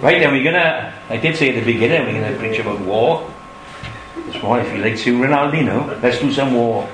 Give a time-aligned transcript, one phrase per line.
[0.00, 0.94] Right, then we're gonna.
[1.08, 3.30] I did say at the beginning we're gonna preach about war.
[4.26, 6.86] This morning, if you like to Ronaldinho, let's do some war.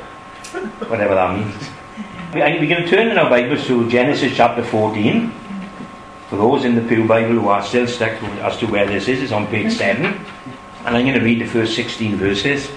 [0.88, 1.69] Whatever that means.
[2.32, 5.30] We're going to turn in our Bibles to Genesis chapter 14.
[6.29, 9.22] For those in the Pew Bible who are still stuck as to where this is,
[9.22, 10.04] it's on page 7.
[10.04, 10.17] And
[10.85, 12.71] I'm going to read the first 16 verses.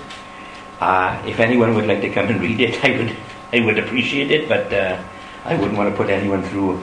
[0.79, 3.17] Uh, if anyone would like to come and read it, I would,
[3.51, 5.01] I would appreciate it, but uh,
[5.43, 6.81] I wouldn't want to put anyone through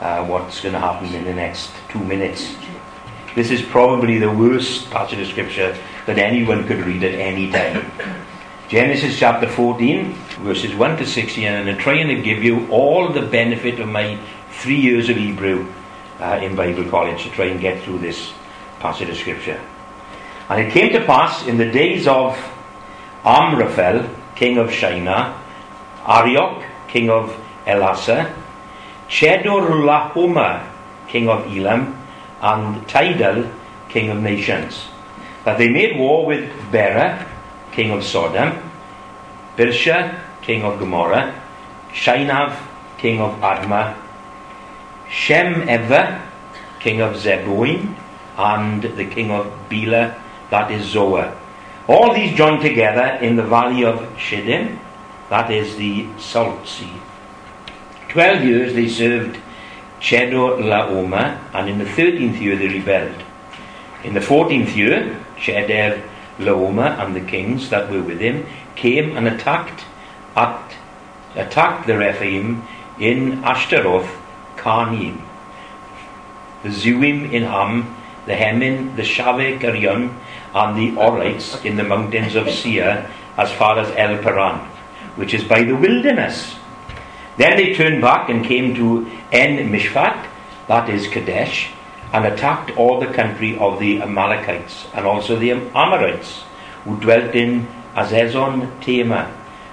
[0.00, 2.54] uh, what's going to happen in the next two minutes.
[3.34, 7.90] This is probably the worst passage of scripture that anyone could read at any time.
[8.68, 13.22] Genesis chapter 14, verses 1 to 16, and I'm trying to give you all the
[13.22, 14.18] benefit of my
[14.50, 15.72] three years of Hebrew
[16.20, 18.32] uh, in Bible college to try and get through this
[18.80, 19.60] passage of scripture.
[20.48, 22.36] And it came to pass in the days of
[23.24, 25.40] Amraphel, king of Shinar,
[26.06, 27.34] Arioch, king of
[27.66, 28.34] Ellasar,
[29.08, 30.66] Chedorlaomer,
[31.08, 31.96] king of Elam,
[32.40, 33.50] and Tidal,
[33.88, 34.88] king of nations,
[35.44, 37.26] that they made war with Bera,
[37.72, 38.70] king of Sodom,
[39.56, 41.34] Birsha, king of Gomorrah,
[41.92, 42.56] Shinab,
[42.98, 43.96] king of Admah,
[45.08, 46.22] Shemeber,
[46.80, 47.94] king of Zeboim,
[48.36, 51.34] and the king of Bela, that is Zoar.
[51.88, 54.78] All these joined together in the valley of Siddim,
[55.30, 56.92] that is the Salt Sea.
[58.08, 59.38] Twelve years they served
[60.00, 63.22] Chedorlaomer, and in the thirteenth year they rebelled.
[64.04, 66.02] In the fourteenth year, Chedor
[66.38, 69.84] Laomer and the kings that were with him came and attacked
[70.36, 70.72] at,
[71.34, 72.62] attacked the Rephaim
[72.98, 74.08] in Ashtaroth,
[74.56, 75.20] Karnaim,
[76.62, 77.94] the Zuim in Ham,
[78.26, 80.16] the Hemin, the Shaveh Karyon,
[80.54, 84.60] and the Horites in the mountains of Seir as far as El Paran,
[85.16, 86.54] which is by the wilderness.
[87.38, 90.26] Then they turned back and came to En Mishpat,
[90.66, 91.70] that is Kadesh,
[92.12, 96.42] and attacked all the country of the Amalekites and also the Amorites,
[96.84, 99.32] who dwelt in Hazezon Tamar.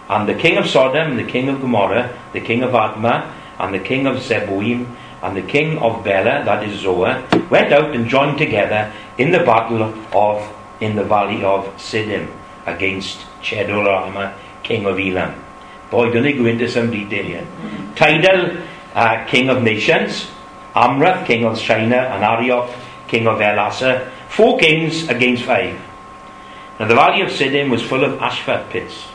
[0.09, 3.79] And the king of Sodom, the king of Gomorrah, the king of Admah, and the
[3.79, 8.37] king of Zeboim, and the king of Bela, that is Zoar, went out and joined
[8.37, 12.29] together in the battle of in the valley of Siddim
[12.67, 15.44] against Chedorlaomer, king of Elam.
[15.91, 17.47] Boy, don't they go into some detail here.
[17.95, 18.57] Tidal,
[18.93, 20.27] uh, king of nations,
[20.75, 22.69] Amrath, king of Shinar, and Arioch,
[23.07, 24.11] king of Ellasar.
[24.29, 25.79] Four kings against five.
[26.79, 29.05] Now the valley of Siddim was full of asphalt pits,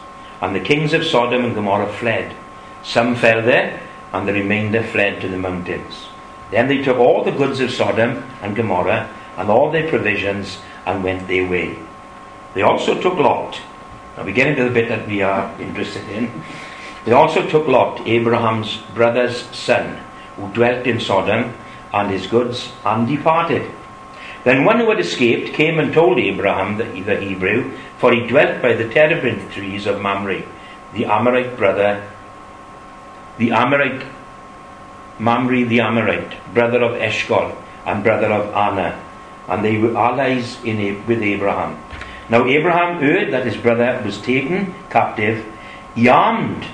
[0.41, 2.35] and the kings of Sodom and Gomorrah fled.
[2.83, 3.81] Some fell there,
[4.13, 6.09] and the remainder fled to the mountains.
[6.51, 11.05] Then they took all the goods of Sodom and Gomorrah, and all their provisions, and
[11.05, 11.79] went their way.
[12.55, 13.61] They also took Lot.
[14.21, 16.31] Now we get into the bit that we are interested in.
[17.07, 19.99] They also took Lot, Abraham's brother's son,
[20.37, 21.55] who dwelt in Sodom,
[21.91, 23.71] and his goods, and departed.
[24.45, 28.61] Then one who had escaped came and told Abraham, the, the Hebrew, for he dwelt
[28.61, 30.43] by the terebinth trees of Mamre,
[30.93, 32.07] the Amorite brother,
[33.39, 34.05] the Amorite,
[35.19, 37.57] Mamre the Amorite, brother of Eshcol,
[37.87, 39.01] and brother of Aner,
[39.49, 41.83] and they were allies in, with Abraham.
[42.31, 45.45] Now Abraham heard that his brother was taken captive.
[45.97, 46.65] He armed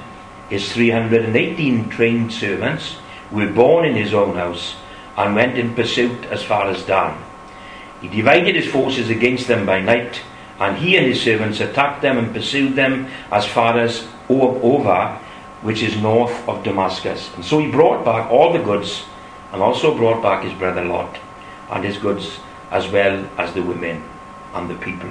[0.51, 2.97] his 318 trained servants,
[3.33, 4.77] were born in his own house,
[5.17, 7.17] and went in pursuit as far as Dan.
[8.03, 10.21] He divided his forces against them by night,
[10.61, 15.19] and he and his servants attacked them and pursued them as far as Ova,
[15.63, 17.35] which is north of Damascus.
[17.35, 19.05] And so he brought back all the goods,
[19.53, 21.19] and also brought back his brother Lot,
[21.71, 22.41] and his goods,
[22.71, 24.05] as well as the women
[24.55, 25.11] and the people.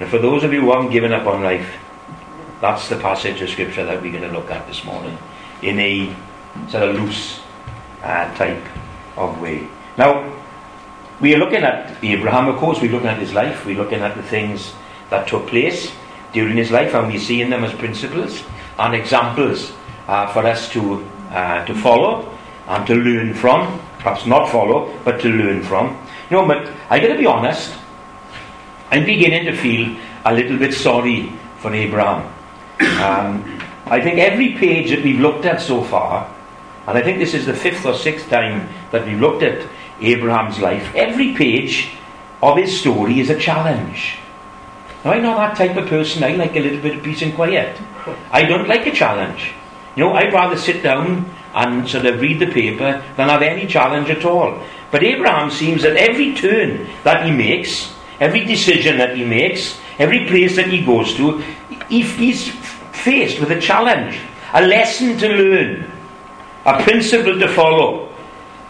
[0.00, 1.78] And for those of you who haven't given up on life,
[2.60, 5.18] that's the passage of scripture that we're going to look at this morning
[5.62, 6.14] in a
[6.68, 7.40] sort of loose
[8.02, 8.64] uh, type
[9.16, 9.66] of way.
[9.96, 10.40] Now,
[11.20, 14.16] we are looking at Abraham, of course, we're looking at his life, we're looking at
[14.16, 14.74] the things
[15.10, 15.92] that took place
[16.32, 18.42] during his life, and we're seeing them as principles
[18.78, 19.72] and examples
[20.08, 22.36] uh, for us to, uh, to follow
[22.68, 23.80] and to learn from.
[23.98, 25.90] Perhaps not follow, but to learn from.
[26.30, 27.72] You know, but I got to be honest,
[28.92, 29.96] I'm beginning to feel
[30.26, 32.30] a little bit sorry for Abraham.
[33.00, 36.30] Um, I think every page that we've looked at so far,
[36.86, 39.66] and I think this is the fifth or sixth time that we've looked at
[40.02, 41.92] Abraham's life, every page
[42.42, 44.18] of his story is a challenge.
[45.06, 46.22] Now, I'm not that type of person.
[46.22, 47.80] I like a little bit of peace and quiet.
[48.30, 49.54] I don't like a challenge.
[49.96, 53.66] You know, I'd rather sit down and sort of read the paper than have any
[53.66, 54.62] challenge at all.
[54.90, 60.26] But Abraham seems that every turn that he makes, every decision that he makes, every
[60.26, 61.42] place that he goes to,
[61.90, 62.48] if he's
[62.92, 64.16] faced with a challenge,
[64.54, 65.90] a lesson to learn,
[66.64, 68.08] a principle to follow.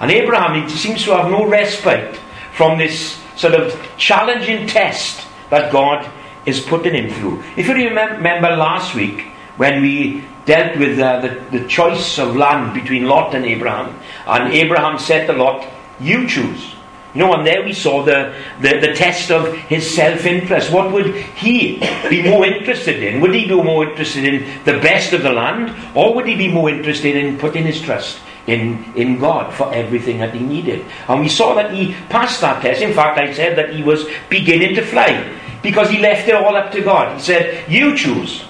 [0.01, 2.17] And Abraham he seems to have no respite
[2.55, 6.11] from this sort of challenging test that God
[6.47, 7.45] is putting him through.
[7.55, 9.27] If you remember last week
[9.59, 14.53] when we dealt with uh, the, the choice of land between Lot and Abraham, and
[14.53, 15.69] Abraham said to Lot,
[16.01, 16.72] You choose.
[17.15, 20.73] You know, and there we saw the, the, the test of his self interest.
[20.73, 21.79] What would he
[22.09, 23.21] be more interested in?
[23.21, 26.49] Would he be more interested in the best of the land, or would he be
[26.49, 30.87] more interested in putting his trust in, in God for everything that he needed?
[31.07, 32.81] And we saw that he passed that test.
[32.81, 36.57] In fact, I said that he was beginning to fly because he left it all
[36.57, 37.19] up to God.
[37.19, 38.45] He said, You choose.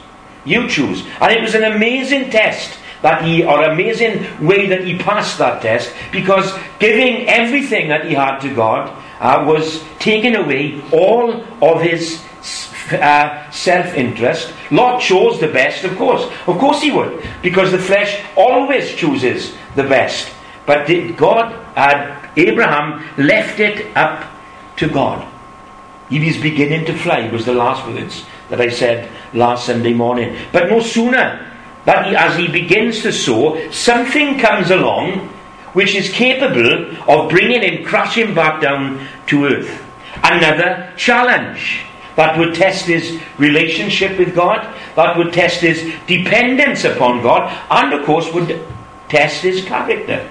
[0.45, 1.05] You choose.
[1.21, 5.61] And it was an amazing test that he, or amazing way that he passed that
[5.61, 8.91] test, because giving everything that he had to God
[9.21, 12.25] uh, was taking away all of his
[12.93, 14.53] uh, self interest.
[14.71, 16.25] Lot chose the best, of course.
[16.47, 20.33] Of course he would, because the flesh always chooses the best.
[20.67, 24.31] But God, uh, Abraham left it up
[24.77, 25.27] to God.
[26.09, 30.37] He was beginning to fly, was the last words that I said last Sunday morning.
[30.53, 31.52] But no sooner
[31.85, 35.29] he, as he begins to sow, something comes along
[35.73, 39.83] which is capable of bringing him crashing back down to earth.
[40.23, 41.85] Another challenge
[42.17, 44.63] that would test his relationship with God,
[44.97, 48.63] that would test his dependence upon God, and of course would
[49.09, 50.29] test his character.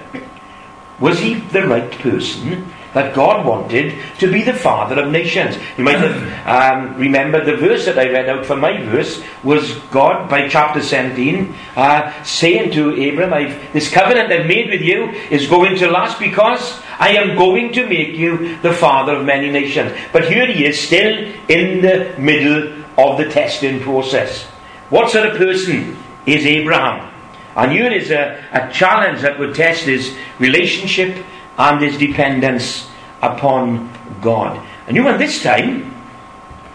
[1.00, 5.56] Was he the right person that God wanted to be the father of nations.
[5.78, 9.74] You might have um, remembered the verse that I read out for my verse was
[9.90, 15.10] God, by chapter 17, uh, saying to Abram, I've, This covenant I've made with you
[15.30, 19.50] is going to last because I am going to make you the father of many
[19.50, 19.92] nations.
[20.12, 24.44] But here he is, still in the middle of the testing process.
[24.90, 25.96] What sort of person
[26.26, 27.10] is Abraham?
[27.56, 31.24] And here is a, a challenge that would test his relationship
[31.58, 32.88] and his dependence
[33.20, 33.90] upon
[34.20, 34.60] God.
[34.86, 35.94] And you know, this time,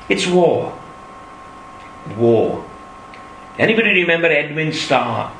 [0.10, 0.78] it's war.
[2.18, 2.64] War.
[3.58, 5.32] Anybody remember Edwin Starr?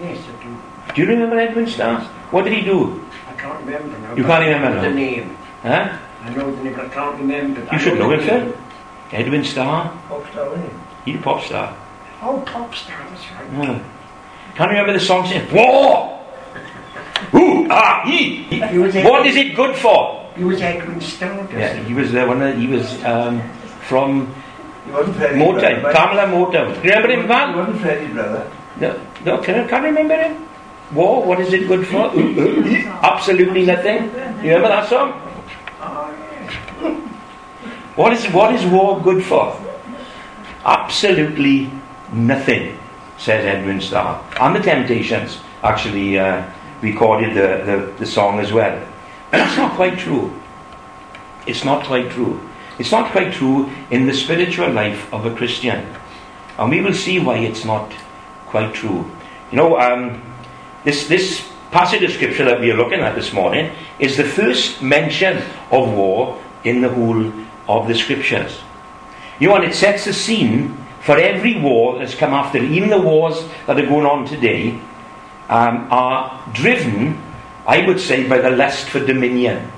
[0.00, 0.94] Yes, I do.
[0.94, 2.00] Do you remember Edwin Starr?
[2.30, 3.04] What did he do?
[3.28, 4.14] I can't remember now.
[4.14, 4.82] You can't remember now?
[4.82, 5.36] the name.
[5.62, 5.96] Huh?
[6.22, 7.66] I know the name, but I can't remember.
[7.70, 8.58] I You should know the him, sir.
[9.12, 9.96] Edwin Starr.
[10.08, 10.72] Pop star, isn't it?
[11.04, 11.76] He's a pop star.
[12.22, 13.48] Oh, pop star, that's right.
[13.78, 14.56] Hmm.
[14.56, 16.19] Can't remember the song saying, War!
[17.34, 18.42] Ooh, ah, he.
[18.44, 20.20] He What is it good for?
[20.36, 21.52] He was Edwin Stardust.
[21.52, 23.42] Yeah, he was uh, one of, he was um,
[23.82, 24.32] from
[24.88, 25.92] Motown.
[25.92, 26.82] Tamla Motown.
[26.82, 28.50] Remember him, He wasn't Freddie's brother.
[28.80, 30.48] No, no, can I can't remember him.
[30.92, 32.10] War, what is it good for?
[32.16, 34.04] Ooh, ooh, ee, Absolutely nothing.
[34.42, 35.12] You remember that song?
[37.96, 39.54] What is what is war good for?
[40.64, 41.70] Absolutely
[42.12, 42.78] nothing,
[43.18, 44.24] says Edwin Starr.
[44.40, 46.42] And the Temptations actually uh,
[46.82, 48.76] recorded the, the, the song as well.
[49.32, 50.40] And that's not quite true.
[51.46, 52.40] It's not quite true.
[52.78, 55.94] It's not quite true in the spiritual life of a Christian.
[56.58, 57.92] And we will see why it's not
[58.46, 59.10] quite true.
[59.50, 60.22] You know, um,
[60.84, 64.82] this, this passage of scripture that we are looking at this morning is the first
[64.82, 67.32] mention of war in the whole
[67.68, 68.60] of the scriptures.
[69.38, 72.58] You know, and it sets the scene for every war that's come after.
[72.58, 74.80] Even the wars that are going on today
[75.50, 77.20] um, are driven,
[77.66, 79.70] I would say, by the lust for dominion.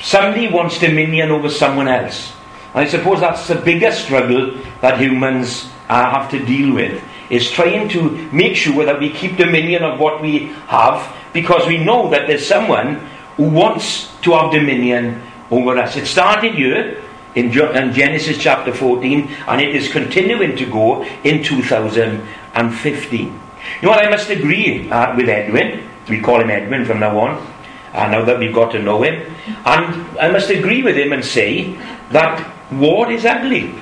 [0.00, 2.32] Somebody wants dominion over someone else.
[2.74, 7.50] And I suppose that's the biggest struggle that humans uh, have to deal with, is
[7.50, 12.08] trying to make sure that we keep dominion of what we have, because we know
[12.10, 12.96] that there's someone
[13.36, 15.96] who wants to have dominion over us.
[15.96, 17.02] It started here
[17.34, 23.40] in, Genesis chapter 14, and it is continuing to go in 2015.
[23.76, 24.04] You know what?
[24.04, 25.88] I must agree uh, with Edwin.
[26.08, 27.46] We call him Edwin from now on,
[27.92, 29.34] uh, now that we've got to know him.
[29.64, 31.76] And I must agree with him and say
[32.10, 33.74] that war is ugly.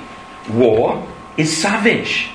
[0.51, 2.31] War is savage.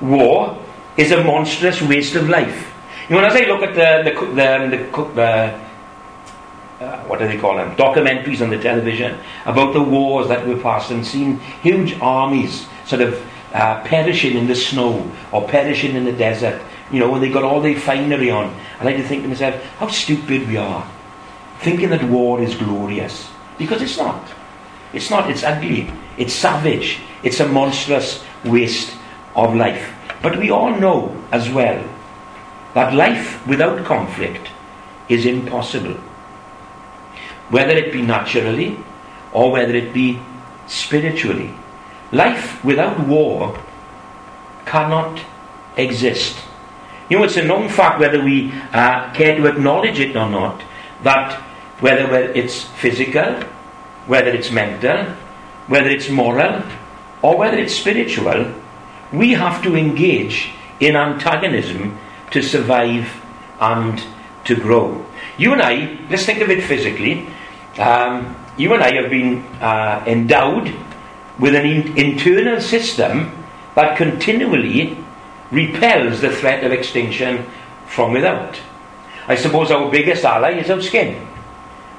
[0.00, 0.58] War
[0.96, 2.74] is a monstrous waste of life.
[3.08, 5.68] You know, as I look at the, the, the, the, the
[6.80, 7.74] uh, what do they call them?
[7.74, 13.02] Documentaries on the television about the wars that were passed and seen huge armies sort
[13.02, 13.20] of
[13.52, 16.60] uh, perishing in the snow or perishing in the desert.
[16.90, 18.54] You know, when they got all their finery on.
[18.80, 20.88] I just think to myself, how stupid we are,
[21.60, 23.28] thinking that war is glorious.
[23.58, 24.28] Because it's not.
[24.92, 25.30] It's not.
[25.30, 25.92] It's ugly.
[26.16, 27.00] It's savage.
[27.22, 28.96] It's a monstrous waste
[29.34, 29.92] of life.
[30.22, 31.84] But we all know as well
[32.74, 34.48] that life without conflict
[35.08, 35.98] is impossible
[37.50, 38.78] whether it be naturally
[39.32, 40.20] or whether it be
[40.66, 41.54] spiritually.
[42.12, 43.58] Life without war
[44.66, 45.20] cannot
[45.76, 46.36] exist.
[47.08, 50.62] You know, it's a known fact, whether we uh, care to acknowledge it or not,
[51.02, 51.40] that
[51.80, 53.42] whether, whether it's physical,
[54.06, 55.04] whether it's mental,
[55.68, 56.62] whether it's moral,
[57.22, 58.52] or whether it's spiritual,
[59.12, 60.50] we have to engage
[60.80, 61.98] in antagonism
[62.30, 63.22] to survive
[63.60, 64.02] and
[64.44, 65.04] to grow.
[65.38, 67.26] You and I, let's think of it physically.
[67.78, 70.74] Um, you and I have been uh, endowed
[71.38, 73.32] with an in- internal system
[73.74, 74.98] that continually
[75.50, 77.46] repels the threat of extinction
[77.86, 78.60] from without.
[79.26, 81.26] I suppose our biggest ally is our skin.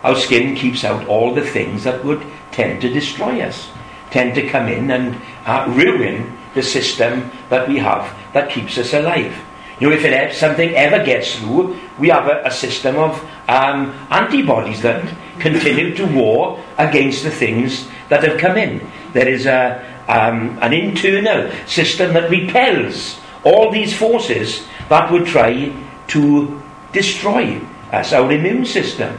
[0.04, 3.70] Our skin keeps out all the things that would tend to destroy us,
[4.12, 8.94] tend to come in and uh, ruin the system that we have that keeps us
[8.94, 9.36] alive.
[9.80, 13.92] You know, if it, something ever gets through, we have a, a system of um,
[14.10, 15.08] antibodies that
[15.40, 18.86] continue to war against the things that have come in.
[19.14, 25.74] There is a, um, an internal system that repels all these forces that would try
[26.08, 28.14] to destroy us.
[28.14, 29.18] Our immune system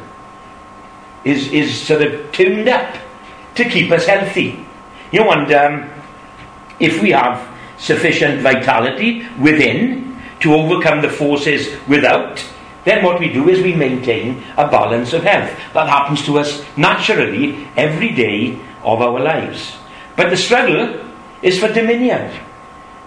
[1.25, 2.97] is, is sort of tuned up
[3.55, 4.67] to keep us healthy.
[5.13, 5.91] You know, and um,
[6.79, 7.49] if we have
[7.79, 12.45] sufficient vitality within to overcome the forces without,
[12.85, 15.51] then what we do is we maintain a balance of health.
[15.75, 19.77] That happens to us naturally every day of our lives.
[20.17, 21.05] But the struggle
[21.43, 22.33] is for dominion.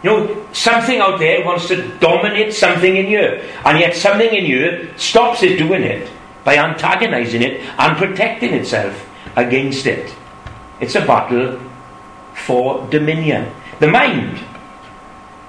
[0.04, 4.46] You know, something out there wants to dominate something in you, and yet something in
[4.46, 6.12] you stops it doing it
[6.44, 10.14] by antagonizing it and protecting itself against it.
[10.82, 11.58] It's a battle
[12.36, 13.50] for dominion.
[13.80, 14.40] The mind.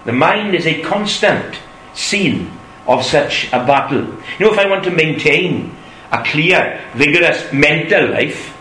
[0.05, 1.59] The mind is a constant
[1.93, 2.53] scene
[2.87, 4.05] of such a battle.
[4.39, 5.75] You know, if I want to maintain
[6.13, 8.57] a clear, vigorous mental life,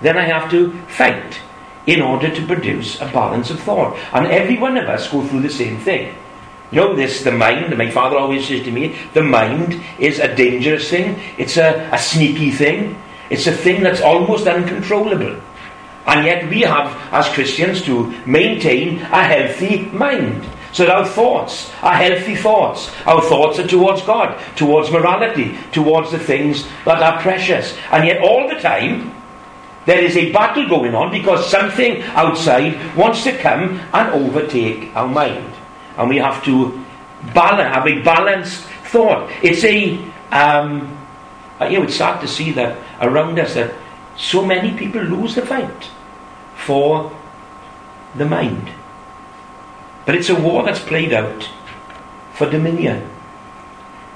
[0.00, 1.40] then I have to fight
[1.86, 3.96] in order to produce a balance of thought.
[4.12, 6.14] And every one of us go through the same thing.
[6.70, 10.34] You know this, the mind, my father always says to me, the mind is a
[10.34, 15.40] dangerous thing, it's a, a sneaky thing, it's a thing that's almost uncontrollable.
[16.06, 20.46] And yet we have, as Christians, to maintain a healthy mind.
[20.72, 22.90] So that our thoughts are healthy thoughts.
[23.04, 27.76] Our thoughts are towards God, towards morality, towards the things that are precious.
[27.90, 29.12] And yet all the time,
[29.86, 35.08] there is a battle going on because something outside wants to come and overtake our
[35.08, 35.52] mind.
[35.96, 36.84] And we have to
[37.34, 39.30] balance, have a balanced thought.
[39.42, 39.94] It's a,
[40.30, 40.96] um,
[41.62, 43.74] you know, it's sad to see that around us that
[44.16, 45.90] so many people lose the fight
[46.56, 47.16] for
[48.14, 48.70] the mind.
[50.04, 51.48] But it's a war that's played out
[52.34, 53.08] for dominion.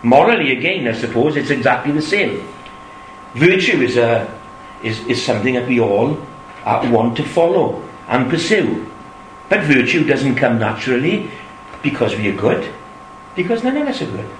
[0.02, 2.46] Morally, again, I suppose it's exactly the same.
[3.34, 4.33] Virtue is, a,
[4.84, 6.16] is, is something that we all
[6.64, 8.86] uh, want to follow and pursue.
[9.48, 11.30] But virtue doesn't come naturally
[11.82, 12.72] because we are good,
[13.34, 14.30] because none of us are good.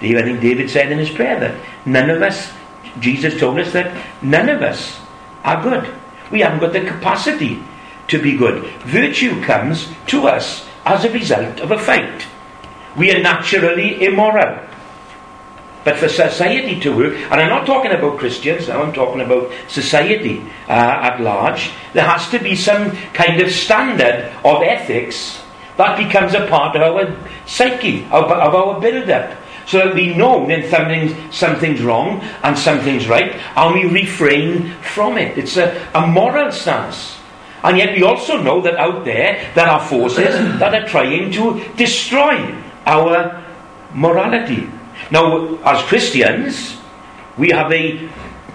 [0.00, 2.52] I think David said in his prayer that none of us,
[3.00, 5.00] Jesus told us that none of us
[5.42, 5.92] are good.
[6.30, 7.62] We haven't got the capacity
[8.08, 8.64] to be good.
[8.82, 12.26] Virtue comes to us as a result of a fight.
[12.96, 14.67] We are naturally immoral.
[15.84, 19.52] But for society to work, and I'm not talking about Christians now, I'm talking about
[19.68, 25.40] society uh, at large, there has to be some kind of standard of ethics
[25.76, 27.16] that becomes a part of our
[27.46, 29.38] psyche, of, of our build up.
[29.66, 35.18] So that we know when something's, something's wrong and something's right, and we refrain from
[35.18, 35.36] it.
[35.36, 37.18] It's a, a moral stance.
[37.62, 41.62] And yet we also know that out there there are forces that are trying to
[41.76, 42.54] destroy
[42.86, 43.44] our
[43.92, 44.68] morality.
[45.10, 46.76] Now, as Christians,
[47.36, 47.98] we have a,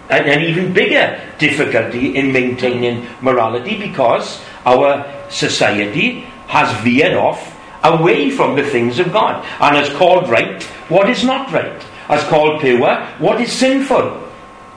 [0.10, 7.50] an, an even bigger difficulty in maintaining morality because our society has veered off
[7.84, 12.24] away from the things of God and has called right what is not right, has
[12.26, 14.22] called pure what is sinful.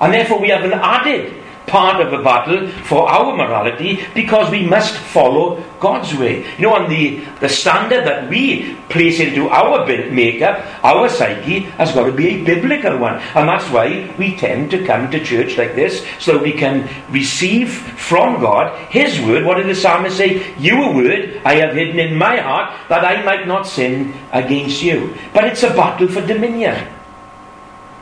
[0.00, 1.32] And therefore, we have an added
[1.66, 6.46] part of the battle for our morality because we must follow God's way.
[6.56, 11.92] You know, and the, the standard that we place into our makeup, our psyche, has
[11.92, 13.14] got to be a biblical one.
[13.34, 17.72] And that's why we tend to come to church like this so we can receive
[17.72, 19.44] from God His word.
[19.44, 20.54] What did the psalmist say?
[20.58, 25.14] Your word I have hidden in my heart that I might not sin against you.
[25.34, 26.92] But it's a battle for dominion.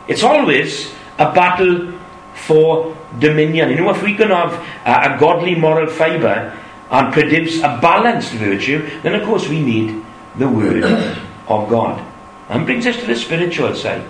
[0.06, 1.98] It's always a battle
[2.34, 3.70] for dominion.
[3.70, 4.52] You know, if we can have
[4.84, 6.56] a, a godly moral fibre
[6.90, 10.04] and produce a balanced virtue, then of course we need
[10.36, 10.84] the Word
[11.48, 12.04] of God.
[12.48, 14.04] And brings us to the spiritual side,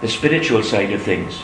[0.00, 1.42] the spiritual side of things.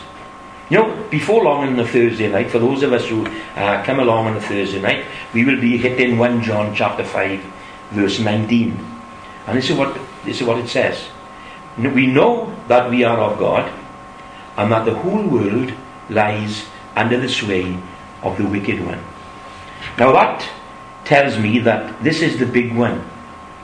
[0.69, 3.99] You know, before long on the Thursday night, for those of us who uh, come
[3.99, 7.41] along on the Thursday night, we will be hitting 1 John chapter 5,
[7.91, 8.79] verse 19.
[9.47, 11.09] And this is what, this is what it says.
[11.77, 13.69] We know that we are of God
[14.55, 15.73] and that the whole world
[16.09, 17.77] lies under the sway
[18.21, 19.03] of the wicked one.
[19.97, 20.47] Now that
[21.05, 23.03] tells me that this is the big one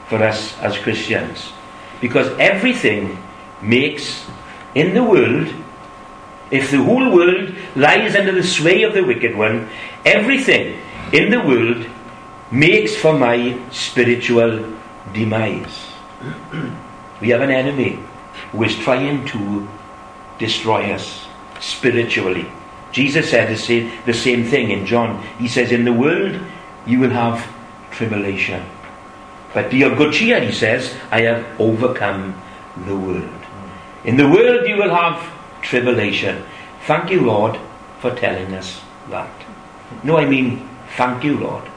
[0.08, 1.52] for us as Christians.
[2.00, 3.22] Because everything
[3.60, 4.26] makes
[4.74, 5.48] in the world,
[6.50, 9.68] if the whole world lies under the sway of the wicked one,
[10.04, 10.80] everything
[11.12, 11.86] in the world
[12.50, 14.72] makes for my spiritual
[15.12, 15.88] demise.
[17.20, 17.98] we have an enemy
[18.52, 19.68] who is trying to
[20.38, 21.26] destroy us
[21.60, 22.50] spiritually.
[22.98, 25.22] Jesus said the same, the same thing in John.
[25.38, 26.36] He says, In the world
[26.84, 27.46] you will have
[27.92, 28.66] tribulation.
[29.54, 32.34] But be of good cheer, he says, I have overcome
[32.88, 33.40] the world.
[34.04, 35.22] In the world you will have
[35.62, 36.42] tribulation.
[36.86, 37.56] Thank you, Lord,
[38.00, 39.30] for telling us that.
[40.02, 41.70] No, I mean, thank you, Lord,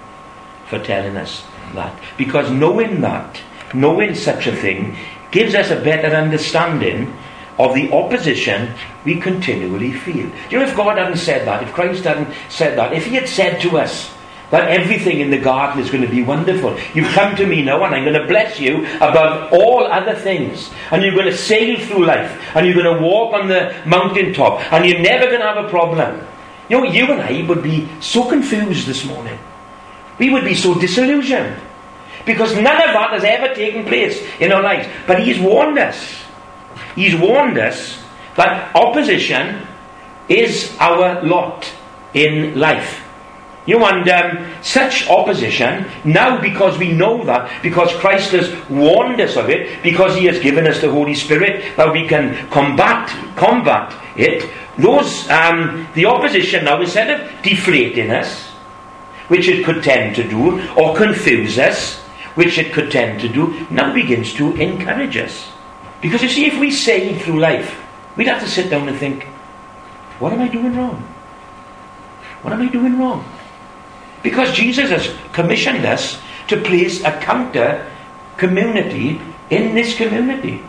[0.66, 1.44] for telling us
[1.76, 1.94] that.
[2.18, 3.40] Because knowing that,
[3.76, 4.98] knowing such a thing,
[5.30, 7.14] gives us a better understanding
[7.58, 8.74] of the opposition
[9.06, 10.30] we continually feel.
[10.50, 13.28] You know, if God hadn't said that, if Christ hadn't said that, if He had
[13.28, 14.12] said to us
[14.52, 17.84] that everything in the garden is going to be wonderful, you've come to me now
[17.84, 21.80] and I'm going to bless you above all other things, and you're going to sail
[21.80, 25.48] through life, and you're going to walk on the mountaintop, and you're never going to
[25.48, 26.26] have a problem.
[26.70, 29.38] You know, you and I would be so confused this morning.
[30.20, 31.60] We would be so disillusioned.
[32.26, 34.88] Because none of that has ever taken place in our lives.
[35.08, 36.22] But He's warned us.
[36.96, 38.02] He's warned us
[38.36, 39.68] that opposition
[40.30, 41.72] is our lot
[42.14, 43.04] in life.
[43.68, 49.38] You and um, such opposition, now because we know that, because Christ has warned us
[49.38, 53.94] of it, because He has given us the Holy Spirit, that we can combat combat
[54.18, 54.50] it.
[54.78, 58.50] Those um, the opposition now, instead of deflating us,
[59.28, 62.00] which it could tend to do, or confuse us,
[62.34, 65.51] which it could tend to do, now begins to encourage us.
[66.02, 67.80] Because you see, if we sail through life,
[68.18, 69.24] we'd have to sit down and think,
[70.20, 70.98] what am I doing wrong?
[72.42, 73.24] What am I doing wrong?
[74.24, 77.88] Because Jesus has commissioned us to place a counter
[78.38, 80.64] community in this community.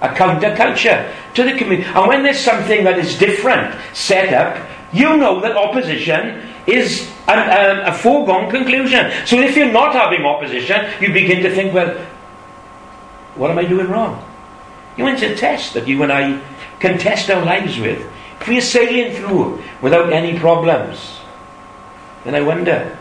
[0.00, 1.88] A counter culture to the community.
[1.90, 7.32] And when there's something that is different set up, you know that opposition is a,
[7.32, 9.10] a, um, a foregone conclusion.
[9.26, 11.98] So if you're not having opposition, you begin to think, well,
[13.34, 14.24] what am I doing wrong?
[14.98, 16.42] You want a test that you and I
[16.80, 18.00] can test our lives with.
[18.40, 21.20] If we're sailing through without any problems,
[22.24, 22.98] then I wonder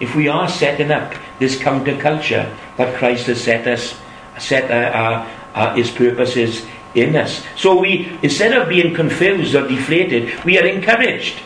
[0.00, 3.98] if we are setting up this counterculture that Christ has set us,
[4.38, 7.42] set uh, uh, uh, His purposes in us.
[7.56, 11.40] So we, instead of being confused or deflated, we are encouraged,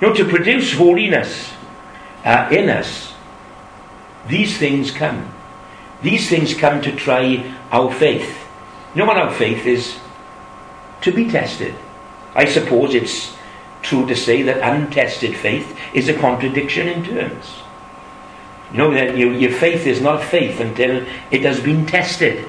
[0.00, 1.52] you know, to produce holiness
[2.24, 3.14] uh, in us.
[4.28, 5.32] These things come.
[6.02, 8.41] These things come to try our faith.
[8.94, 9.98] You know what our faith is?
[11.02, 11.74] To be tested.
[12.34, 13.36] I suppose it's
[13.82, 17.62] true to say that untested faith is a contradiction in terms.
[18.72, 22.48] You know that your, your faith is not faith until it has been tested.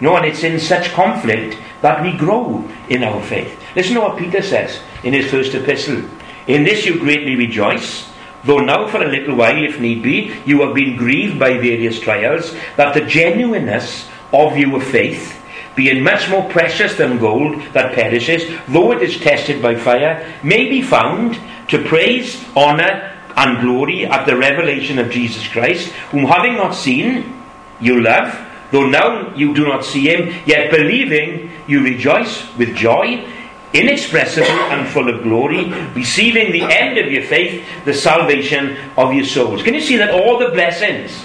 [0.00, 3.60] You know, and it's in such conflict that we grow in our faith.
[3.74, 6.04] Listen to what Peter says in his first epistle.
[6.46, 8.08] In this you greatly rejoice,
[8.44, 11.98] though now for a little while, if need be, you have been grieved by various
[11.98, 15.37] trials, that the genuineness of your faith,
[15.78, 20.68] being much more precious than gold that perishes, though it is tested by fire, may
[20.68, 21.38] be found
[21.68, 27.32] to praise, honour, and glory at the revelation of Jesus Christ, whom having not seen,
[27.78, 28.36] you love,
[28.72, 33.24] though now you do not see him, yet believing, you rejoice with joy,
[33.72, 39.24] inexpressible and full of glory, receiving the end of your faith, the salvation of your
[39.24, 39.62] souls.
[39.62, 41.24] Can you see that all the blessings,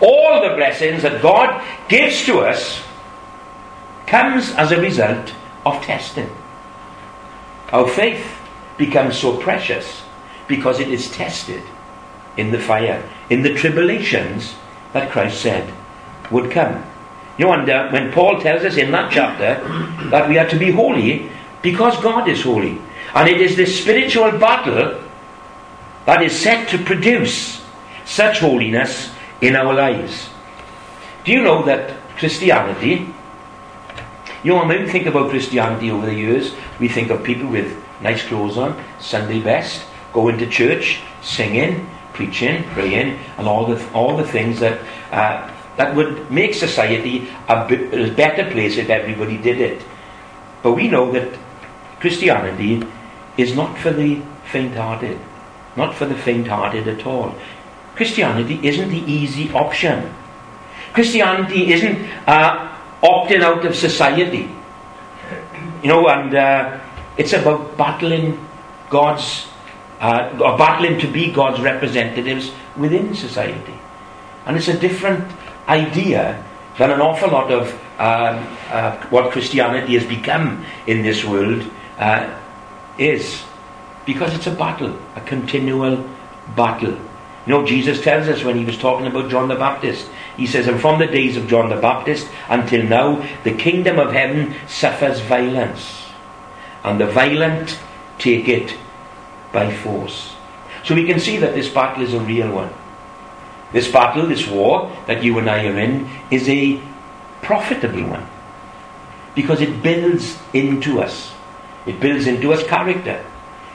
[0.00, 2.82] all the blessings that God gives to us,
[4.12, 5.32] comes as a result
[5.64, 6.28] of testing.
[7.72, 8.26] Our faith
[8.76, 10.02] becomes so precious
[10.46, 11.62] because it is tested
[12.36, 14.54] in the fire, in the tribulations
[14.92, 15.72] that Christ said
[16.30, 16.84] would come.
[17.38, 19.66] You wonder when Paul tells us in that chapter
[20.10, 21.30] that we are to be holy
[21.62, 22.78] because God is holy.
[23.14, 25.02] And it is this spiritual battle
[26.04, 27.64] that is set to produce
[28.04, 30.28] such holiness in our lives.
[31.24, 33.11] Do you know that Christianity,
[34.42, 37.76] you know, when we think about Christianity over the years, we think of people with
[38.00, 44.16] nice clothes on, Sunday best, going to church, singing, preaching, praying, and all the, all
[44.16, 44.80] the things that,
[45.12, 47.66] uh, that would make society a,
[48.16, 49.82] better place if everybody did it.
[50.62, 51.38] But we know that
[52.00, 52.82] Christianity
[53.36, 55.18] is not for the faint hearted.
[55.76, 57.34] Not for the faint hearted at all.
[57.94, 60.12] Christianity isn't the easy option.
[60.92, 62.71] Christianity isn't uh,
[63.02, 64.50] opting out of society.
[65.82, 66.78] You know, and uh,
[67.16, 68.40] It's about battling
[68.88, 69.46] God's,
[70.00, 73.74] uh, or battling to be God's representatives within society.
[74.46, 75.30] And it's a different
[75.68, 76.42] idea
[76.78, 82.38] than an awful lot of um, uh, what Christianity has become in this world uh,
[82.98, 83.44] is.
[84.06, 86.04] Because it's a battle, a continual
[86.56, 86.98] battle.
[87.46, 90.68] You know, Jesus tells us when he was talking about John the Baptist, he says,
[90.68, 95.20] And from the days of John the Baptist until now, the kingdom of heaven suffers
[95.20, 96.04] violence,
[96.84, 97.78] and the violent
[98.18, 98.76] take it
[99.52, 100.36] by force.
[100.84, 102.72] So we can see that this battle is a real one.
[103.72, 106.80] This battle, this war that you and I are in, is a
[107.40, 108.26] profitable one.
[109.34, 111.32] Because it builds into us.
[111.86, 113.24] It builds into us character.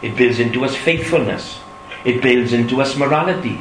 [0.02, 1.60] It builds into us faithfulness.
[2.08, 3.60] It builds into us morality.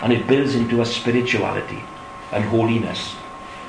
[0.00, 1.82] And it builds into us spirituality
[2.30, 3.16] and holiness.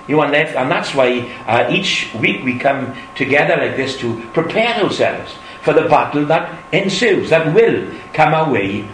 [0.07, 3.97] You know, and, that, and that's why uh, each week we come together like this
[3.97, 5.33] to prepare ourselves
[5.63, 8.87] for the battle that ensues, that will come our way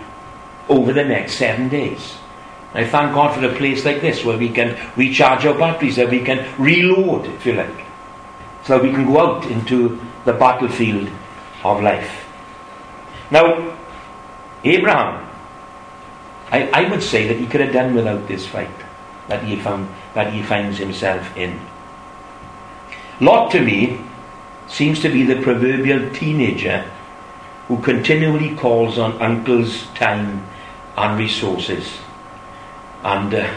[0.69, 2.15] over the next seven days.
[2.73, 6.09] I thank God for a place like this where we can recharge our batteries, that
[6.09, 7.85] we can reload, if you like,
[8.63, 11.09] so we can go out into the battlefield
[11.63, 12.25] of life.
[13.29, 13.77] Now,
[14.63, 15.29] Abraham,
[16.51, 18.69] I, I would say that he could have done without this fight
[19.27, 21.59] that he found that he finds himself in.
[23.19, 24.01] Lot to me
[24.67, 26.89] seems to be the proverbial teenager
[27.67, 30.45] who continually calls on uncle's time
[30.97, 31.97] and resources
[33.03, 33.49] and, uh,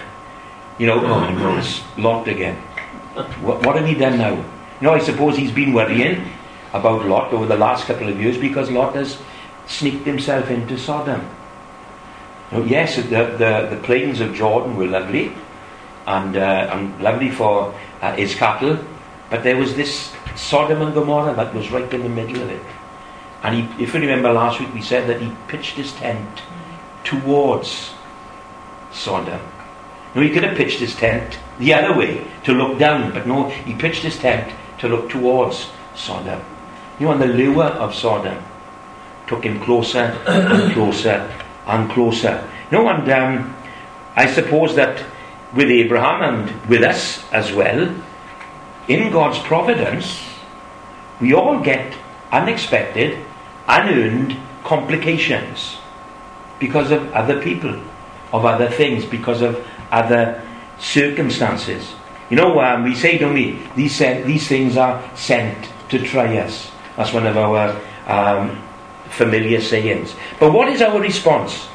[0.79, 2.57] you know, oh no, it's Lot again.
[3.41, 4.35] What, what have he done now?
[4.35, 6.31] You know, I suppose he's been worrying
[6.73, 9.19] about Lot over the last couple of years because Lot has
[9.67, 11.29] sneaked himself into Sodom.
[12.53, 15.33] Know, yes, the, the, the plains of Jordan were lovely
[16.07, 18.79] and, uh, and lovely for uh, his cattle,
[19.31, 22.63] but there was this Sodom and Gomorrah that was right in the middle of it.
[23.43, 26.43] And he, if you remember last week, we said that he pitched his tent
[27.03, 27.95] towards
[28.93, 29.41] Sodom.
[30.15, 33.49] Now, he could have pitched his tent the other way to look down, but no,
[33.49, 36.41] he pitched his tent to look towards Sodom.
[36.99, 38.43] You know, and the lure of Sodom
[39.27, 41.31] took him closer and closer
[41.67, 42.49] and closer.
[42.71, 43.57] You know, and um,
[44.15, 45.05] I suppose that
[45.55, 47.95] with Abraham and with us as well,
[48.89, 50.23] in God's providence,
[51.21, 51.95] we all get
[52.31, 53.25] unexpected,
[53.69, 55.79] unearned complications
[56.59, 57.81] because of other people
[58.33, 60.43] of other things because of other
[60.79, 61.95] circumstances.
[62.31, 66.71] You know, um, we say, don't we, these, these things are sent to try us.
[66.97, 68.63] That's one of our um,
[69.11, 70.15] familiar sayings.
[70.39, 71.67] But what is our response?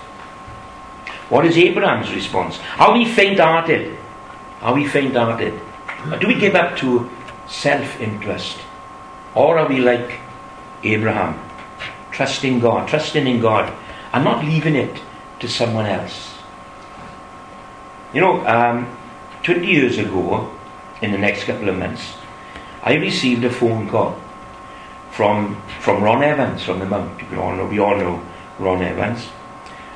[1.30, 2.60] What is Abraham's response?
[2.78, 3.98] Are we faint hearted?
[4.62, 5.60] Are we faint hearted?
[6.20, 7.10] Do we give up to
[7.48, 8.60] self interest?
[9.34, 10.20] Or are we like
[10.84, 11.40] Abraham,
[12.12, 13.72] trusting God, trusting in God,
[14.12, 15.02] and not leaving it
[15.40, 16.34] to someone else?
[18.14, 18.98] You know, um,
[19.44, 20.52] 20 years ago,
[21.02, 22.14] in the next couple of months,
[22.84, 24.20] I received a phone call
[25.12, 27.30] from from Ron Evans from the Mount.
[27.30, 28.24] We all know, we all know
[28.60, 29.28] Ron Evans.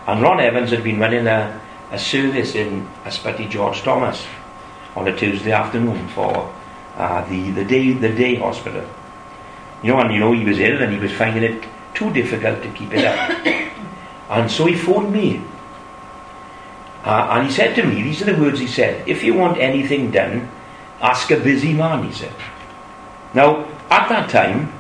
[0.07, 1.59] And Ron Evans had been running a,
[1.91, 4.25] a service in Ysbyty George Thomas
[4.95, 6.53] on a Tuesday afternoon for
[6.95, 8.87] uh, the, the day the day hospital.
[9.83, 12.61] You know, and you know he was ill and he was finding it too difficult
[12.63, 13.45] to keep it up.
[14.29, 15.41] and so he phoned me
[17.05, 19.59] uh, and he said to me, these are the words he said, if you want
[19.59, 20.49] anything done,
[20.99, 22.33] ask a busy man, he said.
[23.35, 24.73] Now, at that time,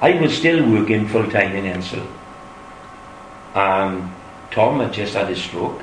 [0.00, 2.06] I was still working full time in Ensel.
[3.54, 4.14] Um,
[4.50, 5.82] Tom had just had his stroke.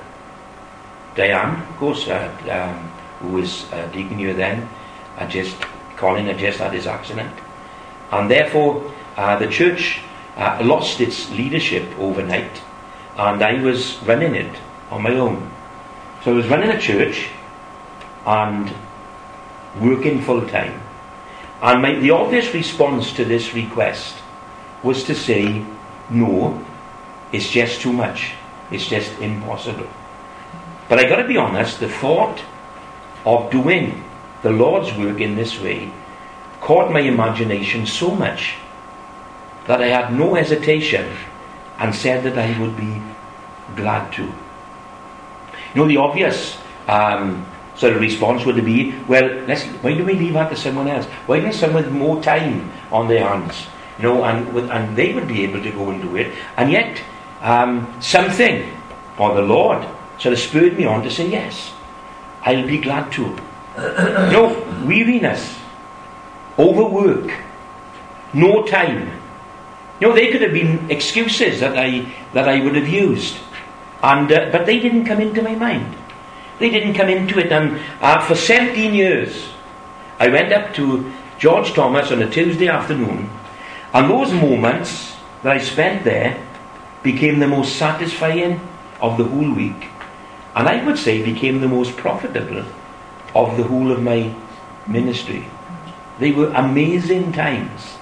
[1.15, 4.69] Diane, of course, uh, um, who was uh, deacon here then,
[5.17, 5.60] had just,
[5.97, 7.34] Colin had just had his accident.
[8.12, 10.02] And therefore, uh, the church
[10.38, 12.62] uh, lost its leadership overnight,
[13.17, 14.56] and I was running it
[14.91, 15.52] on my own.
[16.23, 17.30] So I was running a church
[18.26, 18.71] and
[19.82, 20.83] working full time.
[21.63, 24.15] And my, the obvious response to this request
[24.84, 25.65] was to say,
[26.10, 26.63] no,
[27.32, 28.34] it's just too much.
[28.69, 29.88] It's just impossible.
[30.89, 32.41] But I got to be honest, the thought
[33.26, 34.04] of doing
[34.41, 35.89] the Lord's work in this way
[36.60, 38.56] caught my imagination so much
[39.65, 41.15] that I had no hesitation
[41.80, 43.02] and said that I would be
[43.78, 44.23] glad to.
[44.23, 44.34] You
[45.76, 46.58] know, the obvious
[46.89, 47.45] um,
[47.76, 51.06] sort of response would be, well, let's, why do we leave that to someone else?
[51.26, 53.68] Why don't someone with more time on their hands?
[53.98, 56.34] You know, and, with, and they would be able to go and do it.
[56.58, 57.02] And yet,
[57.42, 58.70] um, something,
[59.18, 61.74] or the Lord, sort of spurred me on to say, yes,
[62.42, 63.22] I'll be glad to.
[63.22, 63.38] you
[63.78, 65.58] know, weariness,
[66.58, 67.32] overwork,
[68.34, 69.12] no time,
[70.00, 73.38] You know, they could have been excuses that I, that I would have used.
[74.02, 75.96] And, uh, but they didn't come into my mind.
[76.60, 77.52] They didn't come into it.
[77.52, 79.50] And uh, for 17 years,
[80.20, 83.30] I went up to George Thomas on a Tuesday afternoon.
[83.94, 86.42] And those moments that I spent there
[87.04, 88.60] became the most satisfying
[89.02, 89.89] of the whole week.
[90.56, 92.63] And I would say became the most profitable
[93.36, 94.34] of the whole of my
[94.88, 95.46] ministry.
[96.20, 97.98] They were amazing times.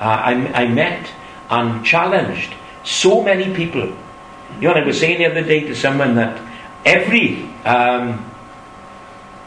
[0.00, 1.10] Uh, I, I met
[1.50, 3.94] and challenged so many people.
[4.60, 6.40] You know, I was saying the other day to someone that
[6.84, 8.30] every um,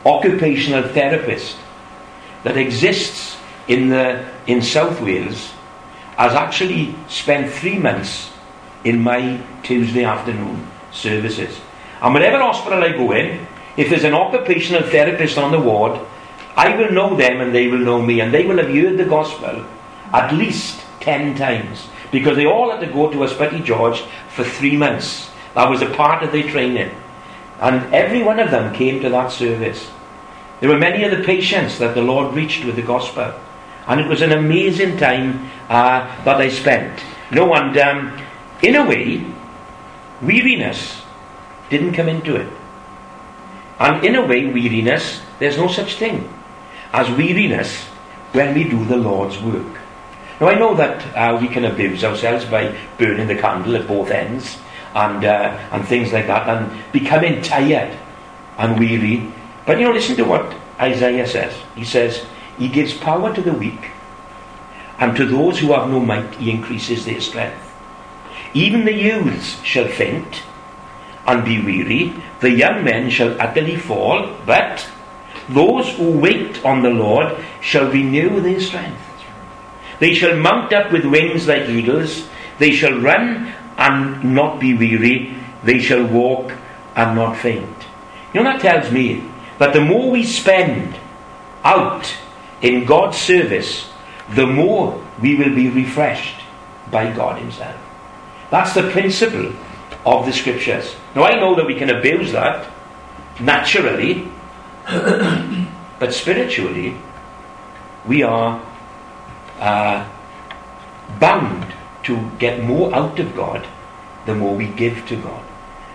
[0.06, 1.58] occupational therapist
[2.43, 5.52] that exists in the in South Wales
[6.17, 8.32] has actually spent three months
[8.84, 11.60] in my Tuesday afternoon services.
[12.02, 13.45] And whatever hospital I go in,
[13.76, 16.00] if there's an occupational therapist on the ward,
[16.56, 19.06] I will know them and they will know me, and they will have heard the
[19.06, 19.65] gospel
[20.13, 21.88] at least ten times.
[22.12, 25.30] Because they all had to go to Ysbyty George for three months.
[25.56, 26.95] That was a part of their training.
[27.59, 29.89] And every one of them came to that service.
[30.59, 33.33] There were many of the patients that the Lord reached with the gospel.
[33.87, 37.01] And it was an amazing time uh, that I spent.
[37.31, 38.21] No, and um,
[38.61, 39.25] in a way,
[40.21, 41.01] weariness
[41.69, 42.51] didn't come into it.
[43.79, 46.31] And in a way, weariness, there's no such thing
[46.93, 47.83] as weariness
[48.31, 49.79] when we do the Lord's work.
[50.39, 54.09] Now, I know that uh, we can abuse ourselves by burning the candle at both
[54.11, 54.57] ends
[54.95, 57.95] and, uh, and things like that and becoming tired
[58.58, 59.31] and weary.
[59.65, 61.53] But you know, listen to what Isaiah says.
[61.75, 62.25] He says,
[62.58, 63.91] He gives power to the weak,
[64.97, 67.62] and to those who have no might, He increases their strength.
[68.53, 70.43] Even the youths shall faint
[71.27, 74.88] and be weary, the young men shall utterly fall, but
[75.49, 79.01] those who wait on the Lord shall renew their strength.
[79.99, 82.27] They shall mount up with wings like eagles,
[82.60, 86.51] they shall run and not be weary, they shall walk
[86.95, 87.85] and not faint.
[88.33, 89.23] You know, that tells me
[89.57, 90.95] that the more we spend
[91.63, 92.15] out
[92.61, 93.89] in God's service,
[94.29, 96.41] the more we will be refreshed
[96.91, 97.75] by God Himself.
[98.49, 99.53] That's the principle
[100.05, 100.95] of the scriptures.
[101.15, 102.69] Now, I know that we can abuse that
[103.39, 104.29] naturally,
[104.85, 106.95] but spiritually,
[108.05, 108.61] we are
[109.59, 110.07] uh,
[111.19, 111.74] bound
[112.05, 113.67] to get more out of God
[114.25, 115.43] the more we give to God.